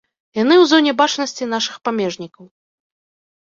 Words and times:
Яны 0.37 0.55
ў 0.61 0.69
зоне 0.71 0.91
бачнасці 1.01 1.49
нашых 1.53 1.75
памежнікаў. 1.89 2.45